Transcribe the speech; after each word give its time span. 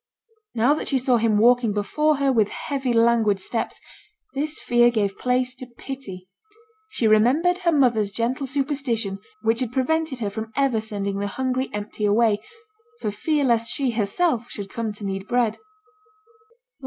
Now 0.55 0.73
that 0.73 0.87
she 0.87 0.97
saw 0.97 1.17
him 1.17 1.37
walking 1.37 1.73
before 1.73 2.17
her 2.17 2.31
with 2.33 2.47
heavy 2.49 2.91
languid 2.91 3.39
steps, 3.39 3.79
this 4.33 4.57
fear 4.57 4.89
gave 4.89 5.15
place 5.15 5.53
to 5.53 5.67
pity; 5.67 6.27
she 6.89 7.05
remembered 7.07 7.59
her 7.59 7.71
mother's 7.71 8.11
gentle 8.11 8.47
superstition 8.47 9.19
which 9.43 9.59
had 9.59 9.71
prevented 9.71 10.17
her 10.19 10.31
from 10.31 10.51
ever 10.55 10.81
sending 10.81 11.19
the 11.19 11.27
hungry 11.27 11.69
empty 11.71 12.05
away, 12.05 12.39
for 12.99 13.11
fear 13.11 13.43
lest 13.43 13.71
she 13.71 13.91
herself 13.91 14.49
should 14.49 14.71
come 14.71 14.91
to 14.93 15.05
need 15.05 15.27
bread. 15.27 15.59